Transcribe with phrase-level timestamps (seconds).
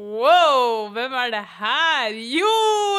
[0.00, 2.14] Wow, hvem er det her?
[2.24, 2.50] Jo,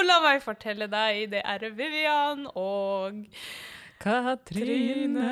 [0.06, 1.24] la meg fortelle deg.
[1.32, 3.24] Det er Vivian og
[4.02, 5.32] Katrine.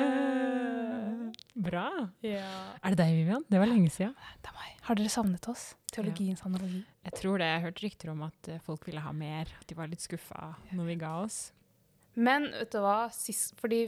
[1.60, 1.84] Bra.
[2.24, 2.48] Ja,
[2.82, 3.44] Er det deg, Vivian?
[3.50, 4.14] Det var lenge siden.
[4.42, 4.76] det er meg.
[4.88, 5.74] Har dere savnet oss?
[5.92, 6.82] Teologiens analogi.
[7.04, 7.46] Jeg tror det.
[7.52, 9.46] Jeg hørte rykter om at eh, folk ville ha mer.
[9.60, 11.52] At de var litt skuffa når vi ga oss.
[12.16, 13.10] Men vet du hva?
[13.14, 13.84] Sist, fordi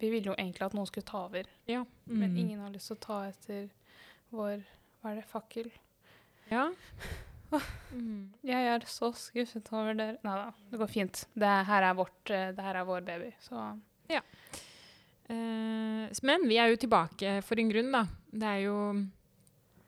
[0.00, 1.46] vi ville jo egentlig at noen skulle ta over.
[1.70, 1.84] Ja.
[2.06, 2.36] Men Mm.
[2.38, 3.68] ingen har lyst til å ta etter
[4.32, 4.64] vår
[5.02, 5.26] Hva er det?
[5.28, 5.70] Fakkel?
[6.50, 6.70] Ja.
[7.94, 8.30] Mm.
[8.42, 10.16] Jeg er så skuffet over dere.
[10.26, 11.24] Nei da, det går fint.
[11.38, 13.74] Det her er, vårt, eh, det her er vår baby, så
[15.26, 18.02] Eh, s- men vi er jo tilbake for en grunn, da.
[18.30, 18.74] Det er jo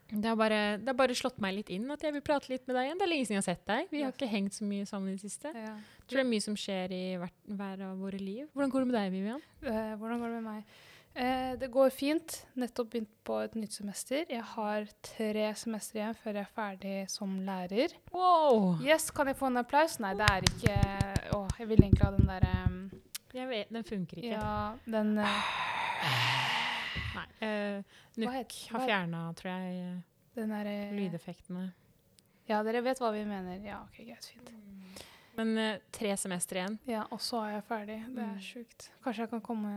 [0.09, 2.67] det har, bare, det har bare slått meg litt inn at jeg vil prate litt
[2.69, 2.99] med deg igjen.
[2.99, 3.89] Det er lenge siden jeg har sett deg.
[3.91, 5.51] Vi har ikke hengt så mye sammen i det siste.
[5.53, 5.75] ja.
[6.07, 8.47] Tror det er mye som skjer i hver, hver av våre liv.
[8.55, 9.43] Hvordan går det med deg, Vivian?
[9.65, 10.65] Eh, hvordan går det med meg?
[11.17, 12.35] Eh, det går fint.
[12.61, 14.25] Nettopp begynt på et nytt semester.
[14.29, 17.95] Jeg har tre semester igjen før jeg er ferdig som lærer.
[18.13, 18.77] Wow!
[18.85, 19.97] Yes, kan jeg få en applaus?
[20.05, 20.77] Nei, det er ikke
[21.37, 22.53] Å, jeg vil egentlig ha den derre
[23.37, 24.37] Jeg vet, den funker ikke.
[24.37, 25.41] Ja, den uh...
[27.17, 27.27] Nei.
[27.41, 29.91] Uh, Nuk har fjerna, tror jeg,
[30.37, 31.67] Den derre lydeffektene.
[32.47, 33.57] Ja, dere vet hva vi mener.
[33.65, 34.29] Ja, OK, greit.
[34.37, 34.53] Fint.
[35.37, 36.77] Men uh, tre semester igjen.
[36.89, 38.03] Ja, og så er jeg ferdig.
[38.13, 38.43] Det er Mm.
[38.45, 38.91] sjukt.
[39.05, 39.73] Kanskje jeg kan komme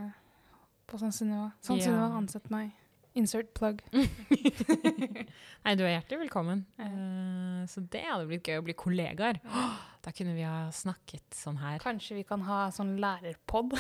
[0.90, 1.52] på San Sunniva.
[1.62, 1.84] San Ja.
[1.86, 2.72] Sunniva, ansett meg.
[3.18, 3.80] Insert plug.
[3.92, 6.62] Nei, du er hjertelig velkommen.
[6.80, 9.42] Eh, så det hadde blitt gøy å bli kollegaer.
[10.00, 11.76] Da kunne vi ha snakket sånn her.
[11.84, 13.73] Kanskje vi kan ha sånn lærerpod?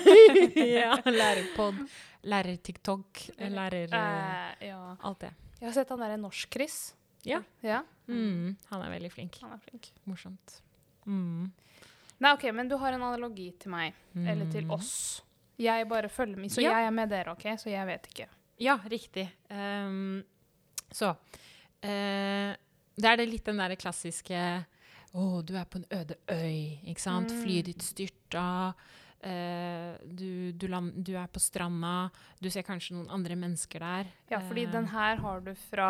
[0.56, 1.82] ja, lærerpod,
[2.24, 3.20] lærer-TikTok,
[3.52, 3.92] lærer...
[3.92, 4.78] eh, Eh, ja.
[5.04, 5.30] alt det.
[5.60, 6.78] Jeg har sett han derre Norsk-Chris.
[7.28, 7.42] Ja.
[7.60, 7.82] ja.
[8.08, 9.36] Mm, han er veldig flink.
[9.44, 9.90] Han er flink.
[10.08, 10.56] Morsomt.
[11.04, 11.50] Mm.
[12.24, 13.92] Nei, OK, men du har en analogi til meg.
[14.16, 14.72] Eller til Mm.
[14.78, 14.94] oss.
[15.58, 16.50] Jeg bare følger med.
[16.54, 16.70] Så Ja.
[16.78, 17.42] jeg er med dere, OK?
[17.58, 18.26] Så jeg vet ikke.
[18.58, 19.28] Ja, riktig.
[19.50, 20.24] Um,
[20.90, 22.54] så uh,
[22.98, 24.64] Det er det litt den derre klassiske
[25.14, 27.30] Å, du er på en øde øy, ikke sant?
[27.32, 27.42] Mm.
[27.42, 28.74] Flyet ditt styrta.
[29.18, 32.10] Uh, du, du, land, du er på stranda.
[32.38, 34.06] Du ser kanskje noen andre mennesker der.
[34.30, 35.88] Ja, fordi uh, den her har du fra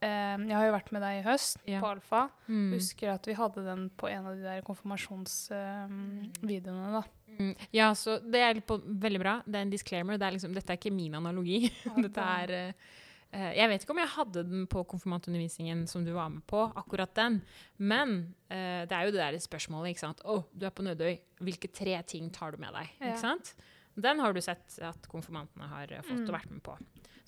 [0.00, 1.80] Jeg har jo vært med deg i høst yeah.
[1.82, 2.22] på Alfa.
[2.46, 7.02] mm, Husker at vi hadde den på en av de der konfirmasjonsvideoene, da.
[7.42, 9.36] Mm, Ja, så det er på, veldig bra.
[9.46, 10.18] Det er en disclaimer.
[10.20, 11.64] Det er liksom, dette er ikke min analogi.
[12.06, 16.28] Dette er eh, Jeg vet ikke om jeg hadde den på konfirmantundervisningen som du var
[16.34, 17.38] med på, akkurat den.
[17.80, 18.16] Men
[18.52, 20.20] uh, det er jo det der spørsmålet, ikke sant.
[20.28, 21.14] Å, du er på Nødøy.
[21.40, 22.90] Hvilke tre ting tar du med deg?
[23.00, 23.14] Ja.
[23.14, 23.54] Ikke sant?
[23.96, 26.28] Den har du sett at konfirmantene har fått Mm.
[26.28, 26.76] og vært med på.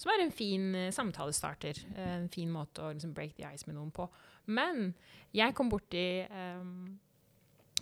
[0.01, 1.81] Som er en fin uh, samtalestarter.
[1.97, 4.07] en fin måte å liksom, break the ice med noen på.
[4.47, 4.93] Men
[5.33, 6.99] jeg kom borti um,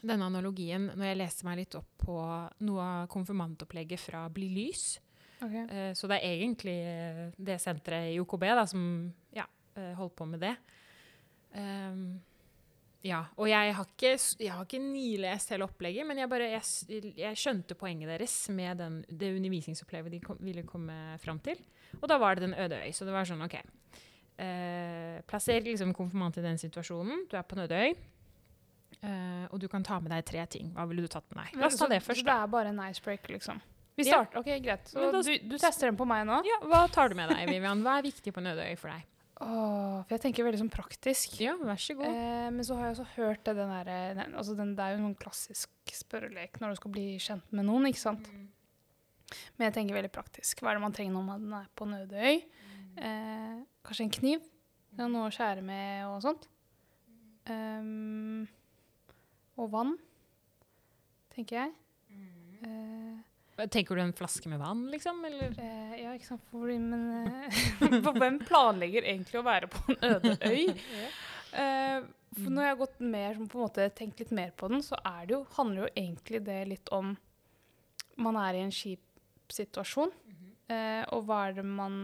[0.02, 2.18] denne analogien når jeg leste meg litt opp på
[2.66, 4.84] noe av konfirmantopplegget fra Bli lys.
[5.42, 5.64] Okay.
[5.66, 8.84] Eh, så det er egentlig eh, det senteret i OKB da, som
[9.34, 10.54] ja, eh, holdt på med det.
[11.52, 12.20] Um,
[13.02, 17.12] ja, og jeg har ikke, jeg har ikke nilest hele opplegget, men jeg, bare, jeg,
[17.18, 21.58] jeg skjønte poenget deres med den, det undervisningsopplegget de kom, ville komme fram til.
[21.98, 22.92] Og da var det den øde øy.
[22.94, 23.58] Så det var sånn, OK.
[24.38, 27.26] Eh, plasser liksom konfirmant i den situasjonen.
[27.26, 27.98] Du er på en øde øy.
[29.02, 30.72] Eh, og du kan ta med deg tre ting.
[30.74, 31.56] Hva ville du tatt med deg?
[31.60, 32.24] La oss ta Så- det Så først.
[32.24, 33.60] det er bare en icebreaker, liksom?
[33.96, 34.24] Vi Ja.
[34.24, 34.38] starter.
[34.38, 34.84] OK, greit.
[34.88, 36.42] Så da- du, du tester den på meg nå?
[36.44, 37.82] Ja, hva tar du med deg, Vivian?
[37.82, 39.02] Hva er viktig på Nødøy for deg?
[39.42, 41.40] Åh, for jeg tenker veldig sånn praktisk.
[41.40, 42.06] Ja, vær så god.
[42.06, 45.14] Eh, men så har jeg også hørt det, den der, altså det er jo en
[45.16, 48.28] klassisk spørrelek når du skal bli kjent med noen, ikke sant?
[49.58, 50.60] Men jeg tenker veldig praktisk.
[50.60, 52.44] Hva er det man trenger når man er på Nødøy?
[52.98, 54.40] Eh, kanskje en kniv?
[54.96, 56.46] Noe å skjære med og sånt.
[57.48, 58.46] Um,
[59.60, 59.96] og vann,
[61.34, 61.74] tenker jeg.
[62.62, 65.18] Eh, Tenker du en flaske med vann, liksom?
[65.28, 65.52] Eller?
[65.60, 66.44] eh, ja, ikke sant?
[66.50, 67.58] Fordi, men eh,
[68.06, 70.64] for hvem planlegger egentlig å være på en øde øy?
[71.52, 71.98] Eh,
[72.32, 74.96] for når jeg har gått mer, på en måte tenkt litt mer på den, så
[75.04, 77.10] er det jo, handler jo egentlig det litt om
[78.24, 79.02] Man er i en kjip
[79.52, 80.14] situasjon,
[80.72, 81.98] eh, og hva er det man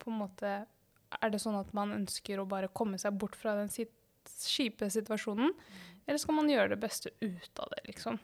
[0.00, 3.52] på en måte Er det sånn at man ønsker å bare komme seg bort fra
[3.60, 3.92] den sit
[4.48, 5.52] kjipe situasjonen,
[6.08, 8.18] eller skal man gjøre det beste ut av det, liksom?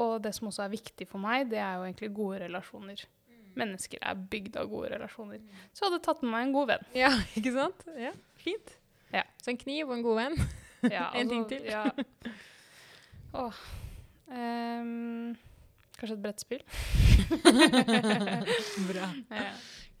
[0.00, 3.02] Og det som også er viktig for meg, det er jo egentlig gode relasjoner.
[3.58, 5.42] Mennesker er bygd av gode relasjoner.
[5.74, 6.84] Så jeg hadde tatt med meg en god venn.
[6.94, 7.86] Ja, ikke sant?
[7.98, 8.76] Ja, Fint.
[9.10, 9.24] Ja.
[9.42, 10.40] Så en kniv og en god venn.
[10.80, 11.66] Ja, En ting altså, til.
[11.68, 11.82] Ja.
[13.36, 13.56] Åh.
[14.32, 15.34] Um,
[15.98, 16.62] kanskje et brettspill?
[18.88, 19.10] Bra.
[19.28, 19.50] Ja.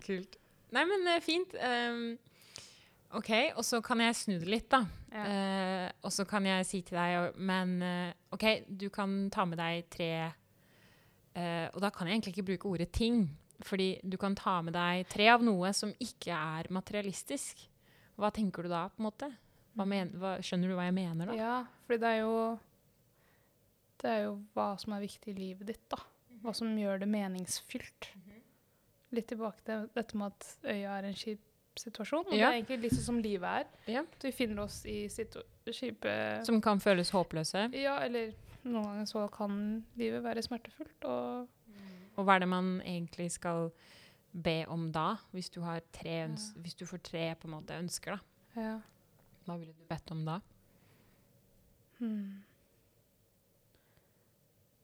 [0.06, 0.38] Kult.
[0.72, 1.52] Nei, men eh, fint.
[1.52, 2.06] Um,
[3.18, 4.84] OK, og så kan jeg snu det litt, da.
[5.10, 5.22] Ja.
[5.26, 9.58] Uh, og så kan jeg si til deg Men uh, OK, du kan ta med
[9.58, 13.24] deg tre uh, Og da kan jeg egentlig ikke bruke ordet ting.
[13.66, 17.66] Fordi du kan ta med deg tre av noe som ikke er materialistisk.
[18.20, 19.28] hva tenker du da, på en måte?
[19.74, 21.36] Hva men, hva, skjønner du hva jeg mener da?
[21.36, 22.34] Ja, fordi det er jo
[24.00, 25.98] Det er jo hva som er viktig i livet ditt, da.
[26.40, 28.12] Hva som gjør det meningsfylt.
[29.10, 31.42] Litt tilbake til dette med at øya er en kjip
[31.78, 32.26] situasjon.
[32.26, 32.50] Og Ja.
[32.50, 33.66] det er egentlig litt sånn som livet er.
[33.86, 34.00] Ja.
[34.02, 37.72] At vi finner oss i kjipe Som kan føles håpløse.
[37.74, 38.32] Ja, eller
[38.64, 41.04] noen ganger så kan livet være smertefullt.
[41.04, 41.48] Og
[42.18, 43.70] Og hva er det man egentlig skal
[44.42, 47.78] be om da, hvis du, har tre øns hvis du får tre på en måte
[47.78, 48.18] ønsker?
[48.56, 48.60] da?
[48.60, 48.80] ja.
[49.46, 50.40] Hva ville du bedt om da?
[51.98, 52.42] Hmm.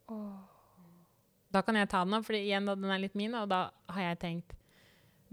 [0.09, 0.39] Oh.
[1.53, 4.03] Da kan jeg ta den for igjen da, den er litt min, og da har
[4.11, 4.53] jeg tenkt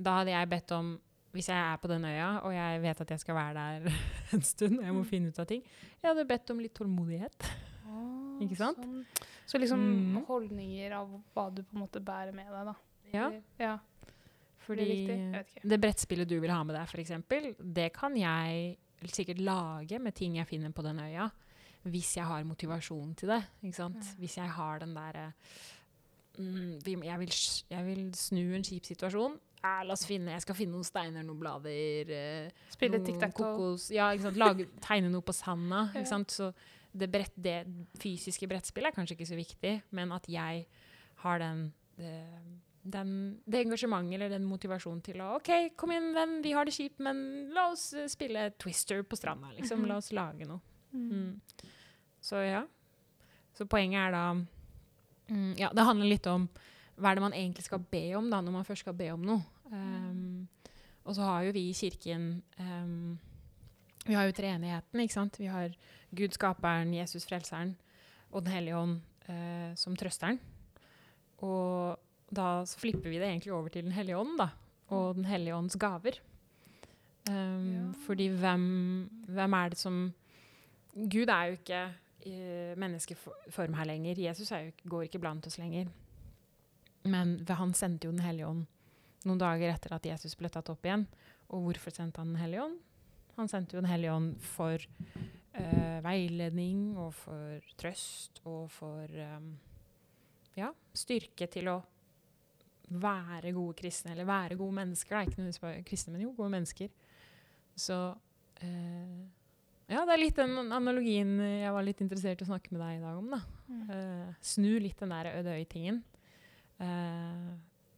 [0.01, 0.99] Da hadde jeg bedt om
[1.33, 3.91] Hvis jeg er på den øya, og jeg vet at jeg skal være der
[4.37, 5.09] en stund, og jeg må Mm.
[5.09, 7.47] finne ut av ting Jeg hadde bedt om litt tålmodighet.
[7.89, 8.77] Åh, Ikke sant?
[8.77, 9.05] Sånn.
[9.45, 10.25] Så liksom Mm.
[10.27, 12.75] holdninger av hva du på en måte bærer med deg, da.
[13.13, 13.79] Ja, ja.
[14.59, 17.11] fordi det det brettspillet du vil ha med deg, f.eks.,
[17.73, 18.77] det kan jeg
[19.11, 21.29] sikkert lage med ting jeg finner på den øya,
[21.85, 23.43] hvis jeg har motivasjon til det.
[23.63, 23.97] Ikke sant?
[23.99, 24.13] Ja.
[24.19, 25.33] Hvis jeg har den derre
[26.39, 27.29] mm, jeg,
[27.69, 29.35] jeg vil snu en kjip situasjon.
[29.63, 33.53] Eh, la oss finne, Jeg skal finne noen steiner, noen blader eh, Spille tic-tac-toe.
[33.55, 34.09] kokos Ja?
[34.35, 35.85] Lage, tegne noe på sanda.
[36.27, 36.51] Så
[36.91, 37.63] det, brett, det
[38.01, 40.65] fysiske brettspillet er kanskje ikke så viktig, men at jeg
[41.23, 41.63] har den,
[41.97, 42.11] det,
[42.83, 43.15] den,
[43.47, 45.49] det engasjementet eller den motivasjonen til å OK,
[45.79, 47.23] kom inn, venn, vi har det kjipt, men
[47.55, 49.79] la oss eh, spille Twister på stranda, liksom.
[49.81, 49.89] Mhm.
[49.89, 50.59] La oss lage noe.
[50.93, 51.07] Mm.
[51.09, 51.71] Mm.
[52.21, 52.61] Så ja.
[53.57, 56.45] Så poenget er da mm, Ja, det handler litt om
[57.01, 59.23] hva er det man egentlig skal be om da, når man først skal be om
[59.25, 59.41] noe.
[59.73, 60.47] Um,
[61.03, 63.17] og så har jo vi i kirken um,
[64.05, 65.39] Vi har jo treenigheten, ikke sant.
[65.39, 65.73] Vi har
[66.15, 67.75] Gud skaperen, Jesus frelseren
[68.31, 68.99] og Den hellige ånd
[69.29, 70.39] uh, som trøsteren.
[71.43, 71.97] Og
[72.33, 74.49] da så flipper vi det egentlig over til Den hellige ånd, da.
[74.93, 76.19] Og Den hellige ånds gaver.
[77.29, 77.83] Um, Ja.
[78.05, 80.13] Fordi hvem, hvem er det som
[80.93, 81.83] Gud er jo ikke
[82.25, 82.33] i
[82.77, 84.19] menneskeform her lenger.
[84.29, 85.87] Jesus ikke- går ikke blant oss lenger.
[87.05, 88.65] Men han sendte jo Den hellige ånd
[89.27, 91.05] noen dager etter at Jesus ble tatt opp igjen.
[91.53, 92.79] Og hvorfor sendte han Den hellige ånd?
[93.37, 99.53] Han sendte jo Den hellige ånd for uh, veiledning og for trøst og for um,
[100.57, 101.79] ja, styrke til å
[102.93, 105.15] være gode kristne, eller være gode mennesker.
[105.15, 105.23] Da.
[105.23, 106.91] Ikke nødvendigvis kristne, men jo gode mennesker.
[107.79, 109.23] Så uh,
[109.91, 112.97] ja, det er litt den analogien jeg var litt interessert i å snakke med deg
[112.97, 113.29] i dag om.
[113.33, 113.41] da.
[113.67, 113.83] Mm.
[113.93, 116.01] Eh, snu litt den der øde-øy-tingen
[116.83, 117.51] eh,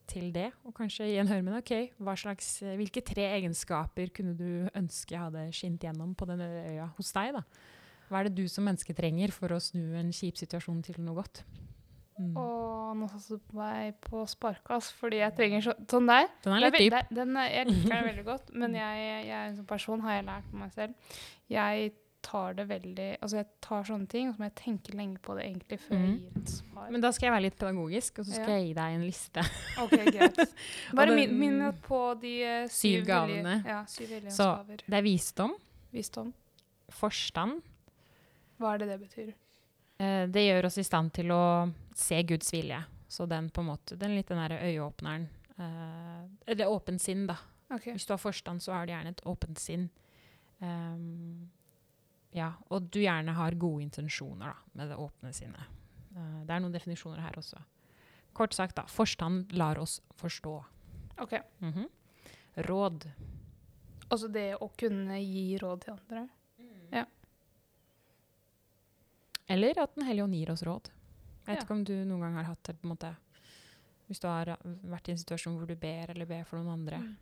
[0.09, 0.49] til det.
[0.65, 2.49] Og kanskje igjen høre med deg ok, hva slags,
[2.79, 4.47] hvilke tre egenskaper kunne du
[4.77, 7.35] ønske hadde skint gjennom på den øya hos deg?
[7.39, 7.43] da?
[8.09, 11.17] Hva er det du som menneske trenger for å snu en kjip situasjon til noe
[11.23, 11.41] godt?
[12.15, 12.35] Mm.
[12.39, 16.29] Og nå satte du på meg på sparkas, fordi jeg trenger så, sånn der.
[16.45, 16.95] Den er litt dyp.
[17.17, 20.47] Den, er- jeg liker den veldig godt, men jeg, jeg som person har jeg lært
[20.51, 21.17] på meg selv.
[21.51, 21.89] Jeg
[22.25, 25.35] tar det veldig Altså jeg tar sånne ting, og så må jeg tenke lenge på
[25.37, 26.15] det egentlig før jeg Mhm.
[26.23, 26.87] gir et svar.
[26.91, 28.55] Men da skal jeg være litt pedagogisk, og så skal Ja.
[28.57, 29.43] jeg gi deg en liste.
[29.83, 30.39] OK, greit.
[30.99, 33.55] Bare min, minn på de uh, Syv syv gavene.
[33.65, 34.77] Ja, syv Så- gaver.
[34.87, 35.55] Det er visdom,
[35.93, 36.33] Visdom.
[36.91, 37.61] forstand.
[38.59, 39.33] Hva er det det betyr?
[39.99, 42.81] Eh, det gjør oss i stand til å se Guds vilje.
[43.07, 45.27] Så den på en måte, den litt den der øyeåpneren.
[45.59, 47.37] Eh, eller åpent sinn, da.
[47.71, 47.93] Okay.
[47.93, 49.89] Hvis du har forstand, så har du gjerne et åpent sinn.
[50.61, 51.47] Ehm,
[52.35, 55.71] ja, og du gjerne har gode intensjoner da, med det åpne sinnet.
[56.15, 57.61] Uh, det er noen definisjoner her også.
[58.35, 58.83] Kort sagt, da.
[58.91, 60.55] Forstand lar oss forstå.
[61.23, 61.37] ok.
[61.63, 61.85] Mhm.
[62.67, 63.05] Råd.
[64.11, 66.27] Altså det å kunne gi råd til andre.
[66.91, 67.05] Ja.
[69.47, 70.89] Eller at Den hellige ånd gir oss råd.
[71.45, 71.63] Jeg vet Ja.
[71.65, 73.15] ikke om du noen gang har hatt det på en måte
[74.07, 74.45] Hvis du har
[74.85, 77.17] vært i en situasjon hvor du ber eller ber for noen andre, Mm.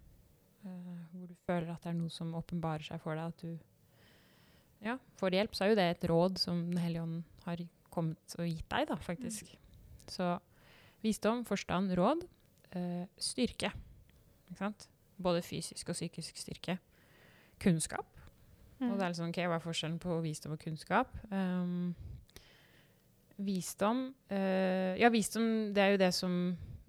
[0.65, 3.59] uh, hvor du føler at det er noe som åpenbarer seg for deg, at du
[4.83, 7.61] ja, får hjelp, så er jo det et råd som Den hellige ånd har
[7.93, 9.51] kommet og gitt deg, da, faktisk.
[10.11, 10.33] Så
[11.03, 12.25] visdom, forstand, råd,
[12.75, 13.71] eh, styrke.
[14.49, 14.87] Ikke sant?
[15.23, 16.77] Både fysisk og psykisk styrke.
[17.61, 18.09] Kunnskap.
[18.79, 18.91] Mm.
[18.91, 21.13] Og det er liksom, ok, Hva er forskjellen på visdom og kunnskap?
[21.31, 21.93] Um,
[23.37, 26.33] visdom eh, Ja, visdom det er jo det som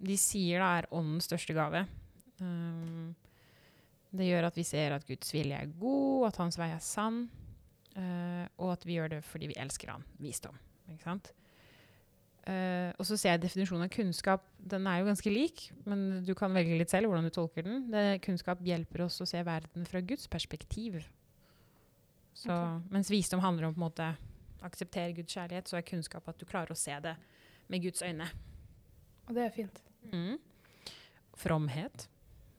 [0.04, 1.84] de sier da er åndens største gave.
[2.42, 3.14] Um,
[4.14, 7.24] det gjør at vi ser at Guds vilje er god, at hans vei er sann,
[7.96, 10.04] eh, og at vi gjør det fordi vi elsker han.
[10.22, 10.58] Visdom.
[10.92, 11.32] Ikke sant?
[12.44, 14.42] Uh, og så ser jeg definisjonen av kunnskap.
[14.60, 17.86] Den er jo ganske lik, men du kan velge litt selv hvordan du tolker den.
[17.88, 20.98] Det, kunnskap hjelper oss å se verden fra Guds perspektiv.
[22.36, 22.82] Så, okay.
[22.92, 24.10] Mens visdom handler om på en måte
[24.64, 27.14] akseptere Guds kjærlighet, så er kunnskap at du klarer å se det
[27.72, 28.28] med Guds øyne.
[29.24, 29.80] Og det er fint.
[30.12, 30.36] Mm.
[31.40, 32.08] Fromhet.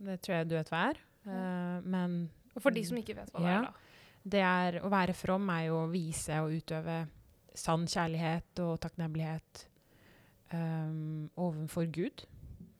[0.02, 1.02] Det tror jeg du vet hva er.
[1.26, 2.24] Uh, men
[2.58, 3.60] For de som ikke vet hva det Ja.
[3.60, 3.85] er, da.
[4.26, 7.04] Det er, å være from er jo å vise og utøve
[7.56, 9.66] sann kjærlighet og takknemlighet
[10.52, 12.26] um, overfor Gud.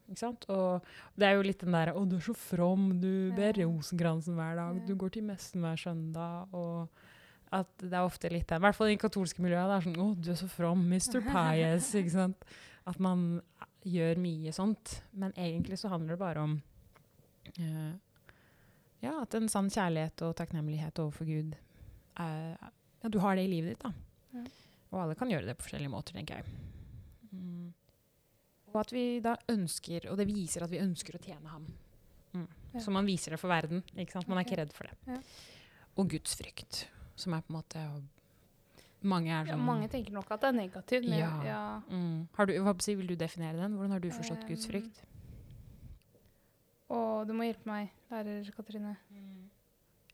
[0.06, 0.46] Ikke sant?
[0.52, 0.84] Og
[1.18, 3.00] det er jo litt den der 'Å, du er så from.
[3.00, 4.86] Du ber rosenkransen hver dag.
[4.86, 6.88] Du går til messen hver søndag.' Og
[7.52, 9.66] at det er ofte litt den, i hvert fall i katolske miljøet.
[9.70, 10.86] Det er sånn 'Å, du er så from.
[10.86, 11.20] Mr.
[11.34, 12.44] Pious.' ikke sant?
[12.86, 13.40] At man
[13.86, 15.02] gjør mye sånt.
[15.12, 16.62] Men egentlig så handler det bare om
[17.58, 17.94] eh,
[19.02, 21.56] ja, at en sann kjærlighet og takknemlighet overfor Gud
[22.16, 22.56] er,
[23.02, 23.92] ja, Du har det i livet ditt, da.
[24.32, 24.44] Ja.
[24.94, 26.44] Og alle kan gjøre det på forskjellige måter, tenker jeg.
[27.32, 27.72] Mm.
[28.72, 31.66] Og at vi da ønsker, og det viser at vi ønsker å tjene ham.
[32.32, 32.48] Mm.
[32.74, 32.82] Ja.
[32.82, 33.82] Så man viser det for verden.
[33.96, 34.28] ikke sant?
[34.28, 34.96] Man er ikke redd for det.
[35.08, 35.20] Ja.
[35.96, 36.86] Og gudsfrykt,
[37.16, 37.88] som er på en måte
[39.06, 41.04] Mange er sånn mange tenker nok at det er negativt.
[41.06, 41.32] Men Ja.
[41.44, 41.60] ja.
[41.86, 42.46] mm.
[42.48, 43.76] du, hva Vil du definere den?
[43.76, 45.02] Hvordan har du forstått Um, gudsfrykt?
[46.88, 48.96] Og du må hjelpe meg, lærer Katrine.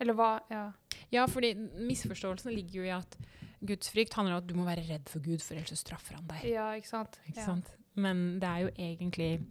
[0.00, 0.30] Eller hva?
[0.50, 0.70] Ja.
[1.12, 3.16] Ja, fordi misforståelsen ligger jo i at
[3.62, 6.46] gudsfrykt handler om at du må være redd for Gud, for ellers straffer han deg.
[6.50, 7.18] ja, ikke sant?
[7.28, 7.44] Ikke Ja.
[7.46, 7.68] sant?
[7.94, 9.44] Men det er jo egentlig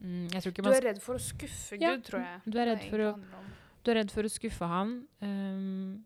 [0.00, 2.40] mm, Jeg tror ikke Du er redd for å skuffe Ja, Gud, tror jeg.
[2.46, 3.44] du er redd for å-
[3.84, 5.08] Du er redd for å skuffe han.
[5.20, 6.04] Um,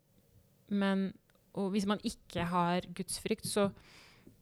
[0.71, 1.13] men
[1.55, 3.71] og hvis man ikke har gudsfrykt, så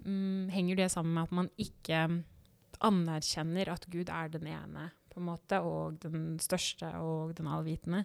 [0.06, 2.22] mm, henger det sammen med at man ikke
[2.80, 8.04] anerkjenner at Gud er den ene, på en måte, og den største og den allvitende.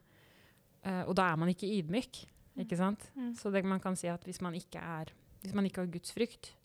[0.85, 2.24] Uh, og da er man ikke ydmyk,
[2.65, 3.07] ikke sant?
[3.15, 3.33] Mm.
[3.35, 5.13] Så det, man kan si at hvis man ikke er
[5.45, 6.55] Hvis man ikke har gudsfrykt,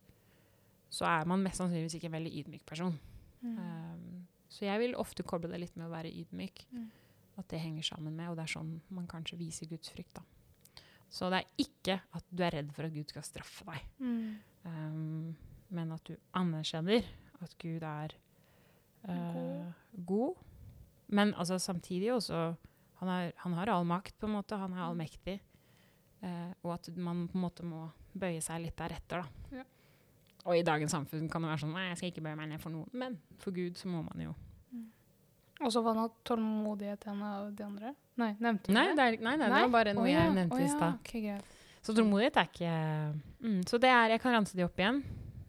[0.88, 2.94] så er man mest sannsynligvis ikke en veldig ydmyk person.
[3.42, 3.58] Mm.
[3.58, 6.62] Um, så jeg vil ofte koble det litt med å være ydmyk.
[6.72, 6.86] Mm.
[7.36, 10.14] At det henger sammen med, og det er sånn man kanskje viser gudsfrykt.
[10.16, 10.24] da.
[11.10, 14.38] Så det er ikke at du er redd for at Gud skal straffe deg, Mm.
[14.64, 15.36] um,
[15.70, 17.04] men at du anerkjenner
[17.42, 18.14] at Gud er
[19.06, 19.72] God.
[20.06, 20.42] god.
[21.08, 22.54] Men altså, samtidig også
[23.00, 24.58] han, er, han har all makt, på en måte.
[24.60, 25.38] Han er allmektig.
[26.20, 29.60] Eh, og at man på en måte må bøye seg litt deretter, da.
[29.60, 29.64] Ja.
[30.48, 32.62] Og i dagens samfunn kan det være sånn Nei, jeg skal ikke bøye meg ned
[32.62, 32.88] for noen.
[32.96, 34.34] Men for Gud så må man jo
[35.60, 37.92] Og så var han tålmodighet en av de andre?
[38.20, 39.04] Nei, nevnte du Nei, det?
[39.04, 40.96] er, nei, nei, det var bare noe oh, ja, jeg nevnte å i stad.
[41.04, 41.36] Okay.
[41.84, 42.72] Så tålmodighet er ikke
[43.44, 45.02] mm, Så det er Jeg kan ranse de opp igjen.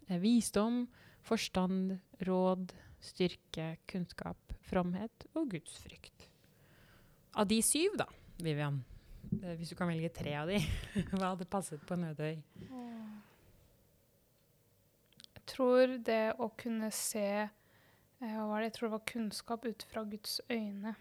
[0.10, 0.84] Eh, visdom,
[1.27, 1.96] forstand,
[2.27, 6.27] råd, styrke, kunnskap, fromhet og gudsfrykt.
[7.39, 8.08] Av de syv, da,
[8.43, 8.81] Vivian,
[9.41, 10.60] eh, hvis du kan velge tre av de,
[11.13, 12.41] hva hadde passet på en øde øy?
[12.70, 12.89] Åh.
[15.31, 17.50] Jeg tror det å kunne se eh,
[18.22, 18.70] Hva var det?
[18.70, 20.93] Jeg tror det var kunnskap ut fra Guds øyne.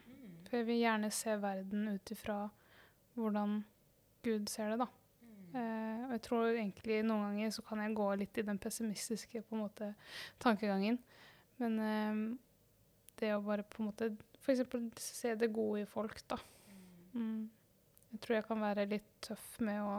[0.48, 2.38] For jeg vil gjerne se verden ut ifra
[3.14, 3.60] hvordan
[4.24, 4.88] Gud ser det, da.
[5.50, 9.42] Eh, og jeg tror egentlig noen ganger så kan jeg gå litt i den pessimistiske
[9.42, 9.92] på en måte,
[10.42, 10.98] tankegangen.
[11.60, 12.20] Men eh,
[13.20, 15.02] det å bare på en måte f.eks.
[15.04, 16.38] se det gode i folk, da.
[17.12, 17.50] Mm.
[18.10, 19.96] Jeg tror jeg kan være litt tøff med å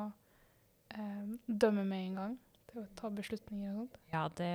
[0.96, 2.40] eh, dømme med en gang.
[2.72, 4.02] Til å ta beslutninger og sånt.
[4.14, 4.52] Ja, det,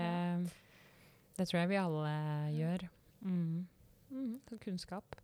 [1.38, 2.12] det tror jeg vi alle
[2.56, 2.86] gjør.
[3.22, 3.66] Mm.
[4.10, 5.16] Mm, så kunnskap.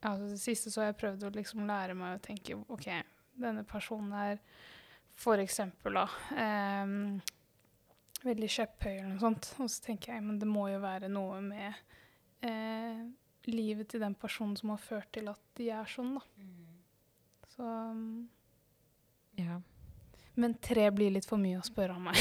[0.00, 2.88] Ja, altså det siste så har jeg prøvd å liksom lære meg å tenke OK,
[3.40, 4.40] denne personen er
[5.14, 7.20] for eksempel da ehm,
[8.24, 9.50] veldig kjepphøy eller noe sånt.
[9.62, 11.74] Og så tenker jeg men det må jo være noe med
[12.46, 13.02] eh,
[13.50, 16.24] livet til den personen som har ført til at de er sånn, da.
[17.54, 18.28] Så um,
[19.38, 19.60] Ja.
[20.36, 22.18] Men tre blir litt for mye å spørre om meg.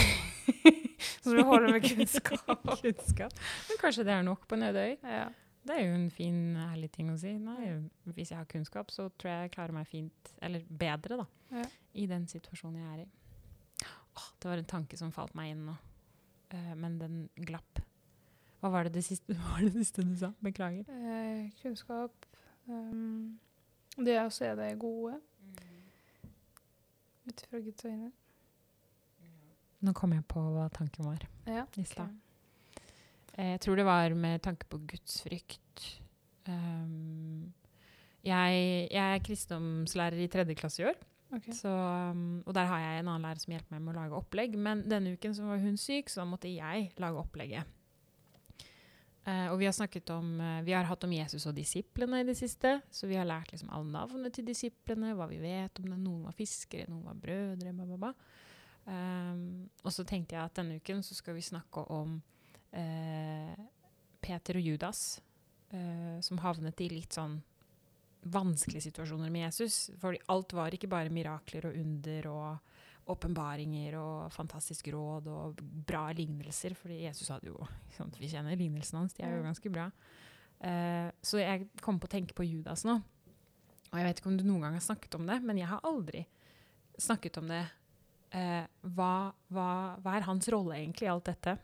[1.23, 2.43] så vi holder med kunnskap.
[2.83, 3.39] kunnskap.
[3.69, 4.99] Men kanskje det er nok på Nødøy?
[5.01, 5.29] ja.
[5.63, 7.29] Det er jo en fin, ærlig ting å si.
[7.39, 7.69] Nei,
[8.17, 11.63] hvis jeg har kunnskap, så tror jeg jeg klarer meg fint, eller bedre, da, Ja.
[11.95, 13.85] i den situasjonen jeg er i.
[14.19, 15.77] Åh, det var en tanke som falt meg inn nå,
[16.53, 17.17] Eh, men den
[17.47, 17.79] glapp.
[18.61, 19.33] Hva var det det siste,
[19.63, 20.31] det siste du sa?
[20.43, 20.85] Beklager.
[20.87, 22.25] Eh, kunnskap.
[22.67, 23.39] Um,
[23.97, 25.17] det å se det gode
[27.27, 28.11] ut fra Guds øyne.
[29.83, 31.65] Nå kom jeg på hva tanken var Ja.
[31.75, 32.11] i stad.
[33.37, 36.01] Eh, Jeg tror det var med tanke på gudsfrykt.
[36.47, 37.51] Um,
[38.23, 40.95] jeg, jeg er kristendomslærer i tredje klasse i år.
[41.33, 41.47] Ok.
[41.55, 41.69] Så,
[42.13, 44.57] um, og der har jeg en annen lærer som hjelper meg med å lage opplegg.
[44.59, 47.79] Men denne uken så var hun syk, så da måtte jeg lage opplegget.
[49.23, 52.35] Uh, og vi har om uh, Vi har hatt om Jesus og disiplene i det
[52.37, 52.75] siste.
[52.91, 55.99] Så vi har lært liksom alle navnene til disiplene, hva vi vet om det.
[55.99, 58.13] Noen var fiskere, noen var brødre, bla, bla, bla.
[58.83, 62.17] Um, og så tenkte jeg at denne uken så skal vi snakke om
[62.75, 63.53] uh,
[64.21, 65.21] Peter og Judas,
[66.21, 67.39] som havnet i litt sånn
[68.31, 69.89] vanskelige situasjoner med Jesus.
[70.01, 72.73] For alt var ikke bare mirakler og under og
[73.11, 76.75] åpenbaringer og fantastisk råd og bra lignelser.
[76.79, 79.89] Fordi Jesus hadde jo sant, Vi kjenner lignelsene hans, de er jo ganske bra.
[80.63, 83.01] Uh, så jeg kom på å tenke på Judas nå.
[83.91, 85.83] Og jeg vet ikke om du noen gang har snakket om det, men jeg har
[85.85, 86.23] aldri
[86.97, 87.65] snakket om det.
[88.33, 88.63] Uh,
[88.95, 89.69] hva, hva,
[90.01, 91.57] hva er hans rolle egentlig i alt dette?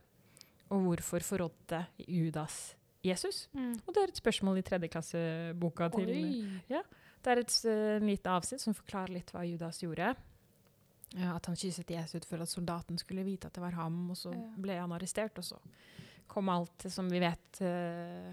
[0.70, 2.60] Og hvorfor forrådte Judas
[3.06, 3.46] Jesus?
[3.56, 3.75] Mm.
[3.86, 6.82] Og det er et spørsmål i tredjeklasseboka til Oi.
[7.20, 10.13] Det er et uh, lite avsnitt som forklarer litt hva Judas gjorde.
[11.18, 14.18] Ja, at han kysset Jesus for at soldaten skulle vite at det var ham, og
[14.20, 14.44] så Ja.
[14.62, 15.58] ble han arrestert, og så
[16.29, 18.29] kom alt som vi vet uh,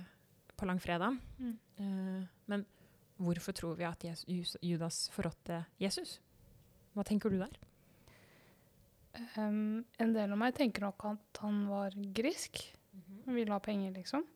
[0.57, 1.17] på langfredag.
[1.39, 1.55] Mm.
[1.81, 2.67] Uh, men
[3.17, 6.21] hvorfor tror vi at Jesus, Judas forrådte Jesus?
[6.95, 7.57] Hva tenker du der?
[9.37, 12.61] Um, en del av meg tenker nok at han var grisk.
[13.25, 14.27] Han ville ha penger, liksom.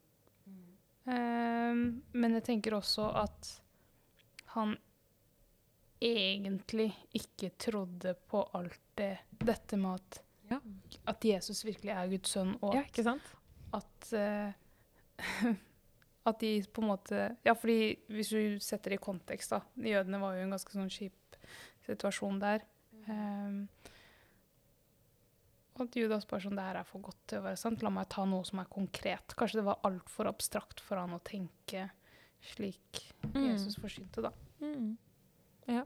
[1.11, 1.81] Um,
[2.12, 3.49] men jeg tenker også at
[4.55, 4.76] han
[6.00, 10.59] egentlig ikke trodde på alt det Dette med at, Ja.
[11.12, 13.23] at Jesus virkelig er Guds sønn, og Ja, ikke sant?
[13.75, 14.52] at uh,
[16.26, 20.21] At de på en måte Ja, fordi hvis du setter det i kontekst, da Jødene
[20.21, 21.37] var jo i en ganske sånn kjip
[21.87, 22.61] situasjon der.
[23.09, 23.62] Um,
[25.85, 27.83] at Judas bare sånn Det her er for godt til å være sant.
[27.83, 29.35] La meg ta noe som er konkret.
[29.39, 31.89] Kanskje det var altfor abstrakt for han å tenke
[32.55, 33.51] slik Mm.
[33.51, 34.31] Jesus forsynte, da.
[34.65, 34.95] Mm.
[35.69, 35.83] Ja.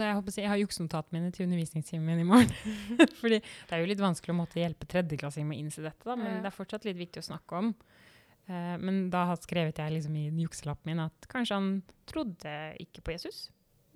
[0.00, 2.52] Jeg, håper jeg har juksenotatene mine til undervisningstimen min i morgen.
[3.20, 6.16] Fordi det er jo litt vanskelig å måtte hjelpe tredjeklassinger med å innse dette, da,
[6.18, 6.40] men Ja.
[6.44, 7.72] det er fortsatt litt viktig å snakke om.
[8.50, 11.68] Uh, men da har skrevet jeg liksom i jukselappen min at kanskje han
[12.10, 13.44] trodde ikke på Jesus.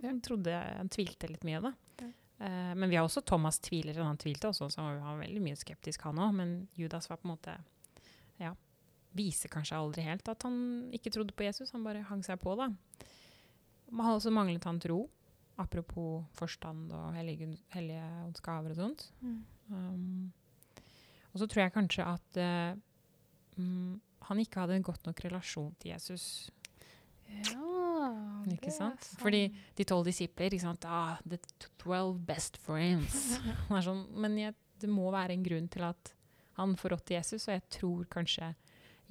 [0.04, 1.72] Han, trodde, han tvilte litt mye, da.
[2.00, 2.08] Ja.
[2.38, 5.42] Eh, men vi har også Thomas tviler, og han tvilte også, så han var veldig
[5.44, 6.34] mye skeptisk, han òg.
[6.36, 7.58] Men Judas var på en måte
[8.42, 8.54] Ja.
[9.16, 11.70] Viser kanskje aldri helt at han ikke trodde på Jesus.
[11.72, 12.68] Han bare hang seg på, da.
[13.88, 15.06] Man har også manglet han tro.
[15.56, 19.06] Apropos forstand og hellige, hellige gaver og sånt.
[19.70, 20.34] Um,
[21.32, 22.76] og så tror jeg kanskje at uh,
[23.56, 23.94] mm,
[24.28, 26.50] han ikke hadde en godt nok relasjon til Jesus.
[27.30, 27.85] Ja,
[28.52, 29.00] Ikke er sant?
[29.06, 29.20] Sånn.
[29.22, 29.40] Fordi
[29.78, 30.84] de tolv disipler ikke sant?
[30.88, 31.38] Ah, The
[31.82, 33.38] twelve best friends.
[33.70, 36.12] Er sånn, men jeg, det må være en grunn til at
[36.56, 38.54] han forrådte Jesus, og jeg tror kanskje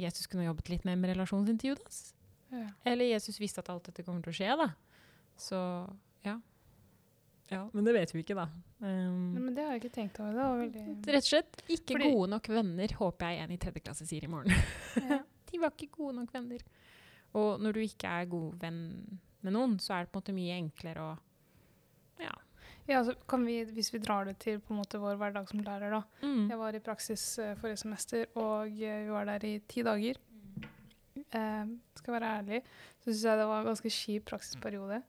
[0.02, 2.14] Jesus kunne jobbet litt mer med relasjonen sin til Judas.
[2.52, 2.68] ja.
[2.86, 4.70] Eller Jesus visste at alt dette kommer til å skje, da.
[5.38, 5.60] Så
[6.26, 6.40] ja.
[7.52, 8.48] Ja, Men det vet vi ikke, da.
[8.82, 10.34] Nei, Um, Men det har jeg ikke tenkt over.
[10.34, 13.58] Det var veldig rett og slett ikke Fordi- gode nok venner, håper jeg en i
[13.62, 14.52] tredje klasse sier i morgen.
[15.00, 15.20] ja.
[15.52, 16.60] De var ikke gode nok venner.
[17.36, 18.82] Og når du ikke er god venn
[19.46, 21.14] med noen, så er det på en måte mye enklere å
[22.24, 22.34] Ja.
[22.86, 25.64] Ja, altså kan vi, Hvis vi drar det til på en måte vår hverdag som
[25.66, 26.04] lærer, da.
[26.22, 26.52] Mm.
[26.52, 30.22] Jeg var i praksis uh, forrige semester, og uh, vi var der i ti dager.
[31.34, 32.62] Uh, skal være ærlig,
[33.02, 35.02] så syns jeg det var en ganske kjip praksisperiode.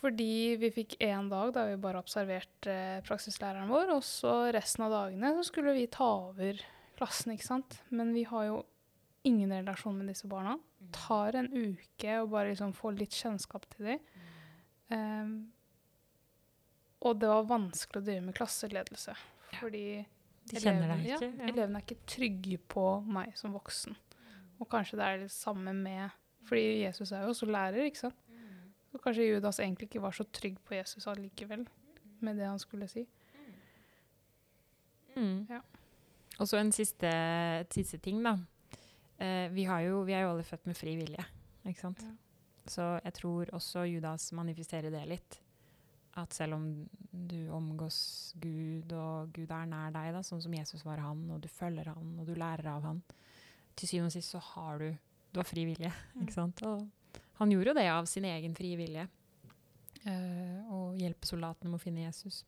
[0.00, 4.86] Fordi vi fikk én dag da vi bare observerte eh, praksislæreren vår, og så resten
[4.86, 6.62] av dagene så skulle vi ta over
[6.96, 7.76] klassen, ikke sant.
[7.92, 8.62] Men vi har jo
[9.24, 10.56] ingen relasjon med disse barna.
[10.92, 13.98] Tar en uke å bare liksom få litt kjennskap til dem.
[14.90, 15.34] Um,
[17.00, 19.14] og det var vanskelig å drive med klasseledelse.
[19.60, 19.84] Fordi
[20.50, 21.28] De kjenner deg elevene- ikke.
[21.38, 23.96] Ja, elevene er ikke trygge på meg som voksen.
[24.60, 26.10] Og kanskje det er det samme med
[26.48, 28.16] Fordi Jesus er jo også lærer, ikke sant?
[28.90, 31.66] Så kanskje Judas egentlig ikke var så trygg på Jesus allikevel,
[32.20, 33.04] med det han skulle si.
[35.16, 35.46] Mm.
[35.50, 35.60] Ja.
[36.40, 37.10] Og så en siste,
[37.70, 38.36] siste ting, da.
[39.20, 41.24] Eh, vi, har jo, vi er jo alle født med fri vilje,
[41.68, 42.02] ikke sant?
[42.06, 42.16] Ja.
[42.70, 45.38] Så jeg tror også Judas manifesterer det litt.
[46.18, 46.64] At selv om
[47.12, 51.42] du omgås Gud, og Gud er nær deg, da, sånn som Jesus var han, og
[51.44, 53.02] du følger han, og du lærer av han,
[53.76, 54.88] til syvende og sist så har du,
[55.30, 56.64] du har fri vilje, ikke sant?
[56.66, 59.06] Og han gjorde jo det av sin egen frie vilje.
[60.72, 62.42] Og hjelpe soldatene med å finne Jesus.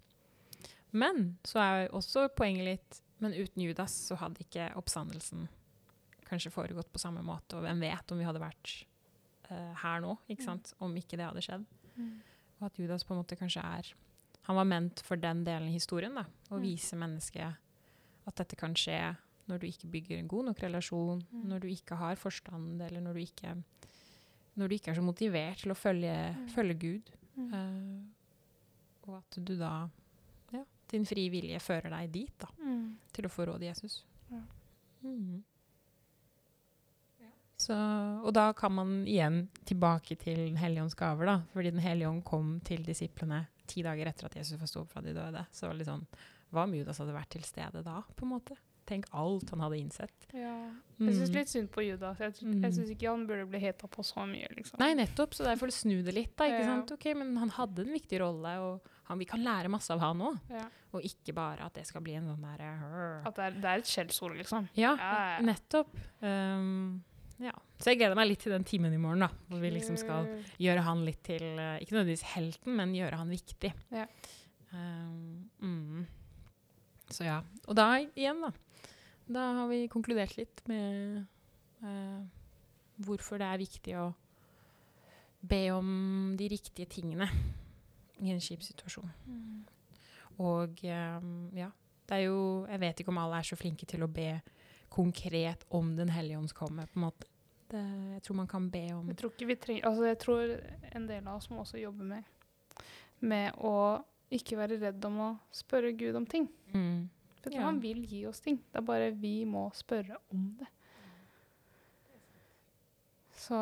[0.97, 5.47] Men så er også poenget litt Men uten Judas så hadde ikke oppstandelsen
[6.33, 7.59] kanskje foregått på samme måte.
[7.59, 8.73] Og hvem vet om vi hadde vært
[9.51, 10.73] uh, her nå, ikke sant?
[10.81, 11.67] om ikke det hadde skjedd.
[12.61, 13.93] Og at Judas på en måte kanskje er
[14.49, 16.15] Han var ment for den delen i historien.
[16.17, 16.63] da, Å Mm.
[16.63, 17.57] vise mennesket
[18.27, 19.17] at dette kan skje
[19.49, 21.45] når du ikke bygger en god nok relasjon, Mm.
[21.49, 23.63] når du ikke har forstand, eller når du ikke,
[24.57, 26.49] når du ikke er så motivert til å følge, Mm.
[26.51, 27.11] følge Gud.
[27.37, 27.55] Mm.
[27.55, 29.89] Eh, og at du da
[30.53, 32.97] ja, din frie vilje fører deg dit, da, Mm.
[33.13, 34.03] til å få råd i Jesus.
[34.31, 34.41] Ja.
[35.05, 35.43] Mhm.
[37.63, 37.77] Så,
[38.27, 41.37] og da kan man igjen tilbake til Den hellige ånds gaver, da.
[41.55, 45.15] Fordi Den hellige ånd kom til disiplene ti dager etter at Jesus forsto fra de
[45.15, 45.47] døde.
[45.53, 46.07] Så det var litt sånn
[46.53, 48.59] Hva om Judas hadde vært til stede da, på en måte?
[48.85, 50.25] Tenk alt han hadde innsett.
[50.35, 50.57] Ja.
[50.99, 51.35] Jeg syns Mm.
[51.37, 52.19] litt synd på Judas.
[52.19, 52.63] Jeg, Mm.
[52.65, 54.77] jeg syns ikke han burde bli heta på så mye, liksom.
[54.81, 55.33] Nei, nettopp.
[55.39, 56.45] Så derfor snu det litt, da.
[56.51, 56.67] Ikke Ja.
[56.67, 56.91] sant?
[56.93, 60.19] Ok, Men han hadde en viktig rolle, og han, vi kan lære masse av han
[60.19, 60.41] òg.
[60.51, 60.67] Ja.
[60.93, 63.79] Og ikke bare at det skal bli en sånn derre At det er, det er
[63.79, 64.69] et skjellsord, liksom.
[64.75, 64.97] Ja.
[65.41, 65.89] nettopp.
[66.21, 67.03] Um,
[67.43, 67.53] ja.
[67.83, 69.31] Så jeg gleder meg litt til den timen i morgen, da.
[69.51, 70.29] Hvor vi liksom skal
[70.63, 73.73] gjøre han litt til eh, Ikke nødvendigvis helten, men gjøre han viktig.
[73.95, 74.07] Ja.
[74.73, 76.05] Um, mm.
[77.13, 77.41] Så ja.
[77.67, 78.53] Og da igjen, da.
[79.33, 81.23] Da har vi konkludert litt med
[81.83, 82.23] uh,
[83.03, 84.09] hvorfor det er viktig å
[85.43, 87.27] be om de riktige tingene
[88.23, 89.11] i en kjip situasjon.
[89.27, 89.63] Mm.
[90.43, 91.69] Og um, ja,
[92.09, 94.41] det er jo Jeg vet ikke om alle er så flinke til å be
[94.93, 97.29] konkret om Den hellige ånds komme, på en måte.
[97.73, 97.81] Det,
[98.19, 100.51] jeg tror man kan be om Jeg tror ikke vi trenger Altså, jeg tror
[100.99, 102.23] en del av oss må også jobbe med
[103.23, 104.03] med å
[104.35, 106.49] ikke være redd om å spørre Gud om ting.
[106.75, 107.09] mm.
[107.43, 107.63] For Ja.
[107.69, 108.57] han vil gi oss ting.
[108.73, 110.67] Det er bare vi må spørre om det.
[113.35, 113.59] Så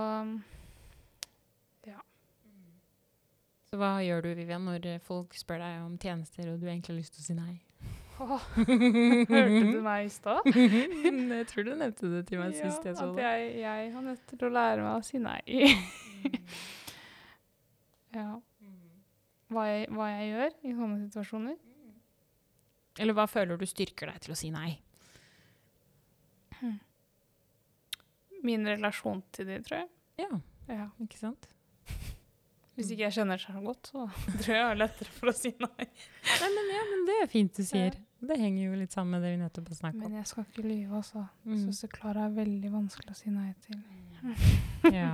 [1.86, 2.00] ja.
[3.70, 6.94] Så hva gjør du, Vivian, når eh, folk spør deg om tjenester, og du egentlig
[6.94, 7.54] har lyst til å si nei?
[8.20, 10.44] Åh, Hørte du meg i stad?
[10.52, 13.24] jeg tror du nevnte det til meg sist jeg så det.
[13.24, 15.40] jeg, jeg har nødt til å lære meg å si nei.
[18.18, 18.26] ja.
[19.50, 21.56] Hva jeg, hva jeg gjør i sånne situasjoner?
[23.00, 24.74] Eller hva føler du styrker deg til å si nei?
[28.44, 29.88] Min relasjon til de, tror jeg.
[30.26, 30.30] Ja,
[30.70, 30.86] Ja.
[31.02, 31.48] ikke sant?
[32.76, 35.34] Hvis ikke jeg kjenner det så godt, så tror jeg jeg har lettere for å
[35.36, 35.86] si nei.
[35.88, 37.96] Nei, men, ja, men det er fint du sier.
[38.20, 40.16] Det henger jo litt sammen med det vi nettopp har snakket Men om.
[40.18, 41.24] jeg skal ikke lyve, altså.
[41.44, 41.60] Mm.
[41.64, 43.78] Søster Klara er veldig vanskelig å si nei til.
[44.92, 45.12] Ja.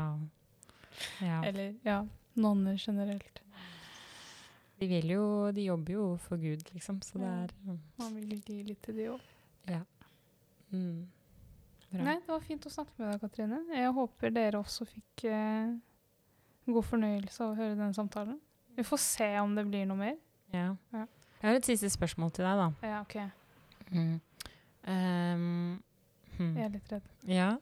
[1.29, 1.37] ja.
[1.47, 2.01] Eller ja,
[2.35, 3.43] nonner generelt.
[4.77, 8.41] De vil jo De jobber jo for Gud, liksom, så det er mm, Man vil
[8.45, 9.23] gi litt til de òg.
[10.75, 10.99] mm,
[11.93, 12.03] bra.
[12.03, 13.63] Nei, det var fint å snakke med deg, Katrine.
[13.73, 15.77] Jeg håper dere også fikk eh,
[16.67, 18.41] god fornøyelse av å høre den samtalen.
[18.77, 20.19] Vi får se om det blir noe mer.
[20.53, 20.75] Ja.
[20.93, 21.07] Ja.
[21.47, 22.65] Jeg har et siste spørsmål til deg, da.
[22.83, 23.13] Ja, OK.
[23.95, 24.15] Mm.
[24.91, 25.79] Um,
[26.39, 26.57] hmm.
[26.59, 27.05] Jeg er litt redd.
[27.31, 27.53] Ja.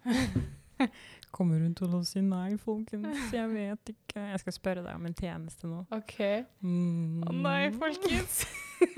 [1.37, 3.27] Kommer hun til å si nei, folkens?
[3.35, 4.23] Jeg vet ikke.
[4.31, 5.83] Jeg skal spørre deg om en tjeneste nå.
[5.93, 6.17] OK.
[6.17, 7.29] Å Mm.
[7.45, 8.47] nei, folkens.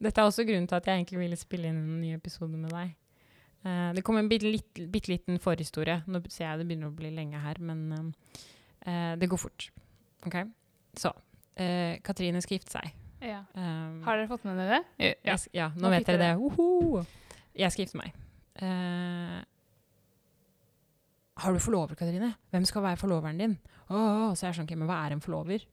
[0.00, 2.72] Dette er også grunnen til at jeg egentlig ville spille inn en ny episode med
[2.72, 2.96] deg.
[3.60, 4.48] Uh, det kom en bitte,
[4.88, 6.00] bitte liten forhistorie.
[6.08, 8.08] Nå ser jeg det begynner å bli lenge her, men
[8.88, 9.68] uh, det går fort.
[10.24, 10.40] Ok?
[10.96, 11.12] Så
[11.60, 12.92] eh, Katrine skal gifte seg.
[13.24, 13.40] Ja.
[13.56, 14.84] Um, Har dere fått med dere det?
[15.00, 15.12] Ja.
[15.30, 16.32] jeg, ja, nå, Nå vet dere det.
[16.40, 17.04] Woho!
[17.56, 18.16] Jeg skal gifte meg.
[18.62, 19.38] Eh,
[21.42, 22.34] har du forlover, Katrine?
[22.54, 23.56] Hvem skal være forloveren din?
[23.88, 25.64] Åh, så er jeg sånn, okay, men hva er en forlover?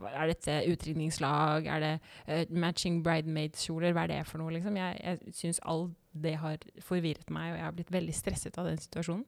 [0.00, 1.66] Er dette utringningslag?
[1.68, 1.92] Er det
[2.24, 3.92] uh, matching bridemaid-kjoler?
[3.92, 4.54] Hva er det for noe?
[4.54, 4.78] Liksom?
[4.80, 8.70] Jeg, jeg syns all det har forvirret meg, og jeg har blitt veldig stresset av
[8.70, 9.26] den situasjonen.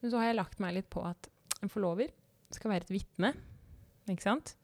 [0.00, 1.28] Men så har jeg lagt meg litt på at
[1.62, 2.08] en forlover
[2.54, 3.34] skal være et vitne,
[4.10, 4.54] ikke sant?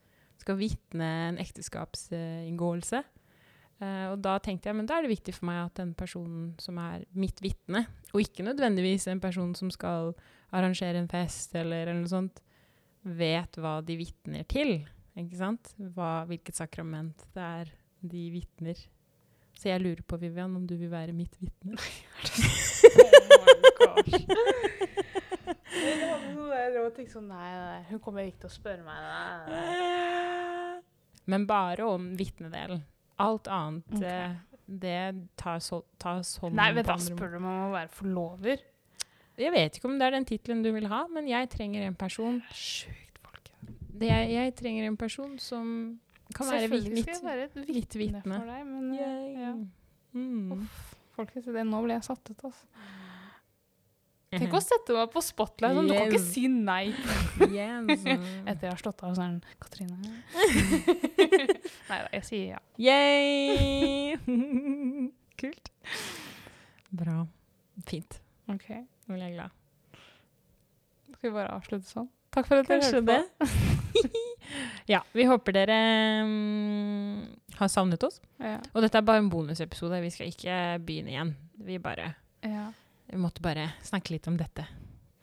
[0.40, 3.02] Skal vitne en ekteskapsinngåelse.
[3.80, 6.52] Uh, og da tenkte jeg, men da er det viktig for meg at den personen
[6.60, 10.12] som er mitt vitne, og ikke nødvendigvis en person som skal
[10.52, 12.42] arrangere en fest eller, eller noe sånt,
[13.00, 14.82] vet hva de vitner til.
[15.16, 15.72] Ikke sant?
[15.96, 18.76] Hva, hvilket sakrament det er de vitner.
[19.56, 21.80] Så jeg lurer på, Vivian, om du vil være mitt vitne.
[26.60, 29.02] Jeg drev og tenkte sånn Nei, nei, hun kommer ikke til å spørre meg.
[29.06, 30.80] Nei, nei.
[31.30, 32.82] Men bare om vitnedelen.
[33.20, 34.30] Alt annet, okay.
[34.32, 35.00] eh, det
[35.38, 38.62] tas hånd nei om vet du, på hva, spør du om å være forlover?
[39.40, 41.96] Jeg vet ikke om det er den tittelen du vil ha, men jeg trenger en
[41.98, 43.50] person Sjukt,
[44.00, 45.66] det, jeg, jeg trenger en person som
[46.36, 47.58] kan være jeg mitt, være et
[47.98, 48.22] vitne.
[48.24, 49.40] for deg, men yeah.
[49.40, 49.52] Ja.
[50.12, 50.52] Mm.
[50.56, 50.80] Uff,
[51.16, 52.86] folkens, det, nå ble jeg satt ut, altså.
[54.30, 56.92] Tenk å sette meg på spotlight, sånn, du kan ikke si nei
[57.50, 58.04] Yes.
[58.50, 59.96] etter jeg har slått av sånn Katrine.
[61.90, 62.60] nei da, jeg sier ja.
[62.78, 64.14] Yay!
[65.40, 65.72] Kult.
[66.94, 67.24] Bra.
[67.90, 68.20] Fint.
[68.52, 68.68] OK.
[69.08, 69.56] Nå blir jeg glad.
[71.16, 72.06] Skal vi bare avslutte sånn?
[72.30, 73.58] Takk for at dere Kanskje hørte det.
[74.90, 75.78] Ja, vi håper dere
[76.26, 77.18] mm,
[77.58, 78.20] har savnet oss.
[78.38, 78.60] Ja.
[78.74, 79.98] Og dette er bare en bonusepisode.
[80.06, 81.34] Vi skal ikke begynne igjen.
[81.66, 82.12] Vi bare
[82.46, 82.68] ja.
[83.10, 84.66] Vi måtte bare snakke litt om dette.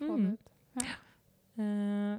[0.03, 0.33] Mm.
[0.81, 0.95] Ja.
[1.57, 2.17] Eh,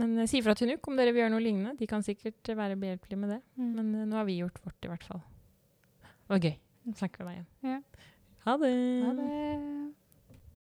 [0.00, 1.76] men eh, si fra til Nuk om dere vil gjøre noe lignende.
[1.78, 3.40] De kan sikkert være behjelpelige med det.
[3.60, 3.70] Mm.
[3.76, 5.22] Men eh, nå har vi gjort vårt, i hvert fall.
[6.00, 6.56] Det var gøy.
[6.96, 7.50] Snakker med deg igjen.
[7.68, 8.06] Ja.
[8.46, 8.72] Ha det.
[9.04, 9.28] Ha det.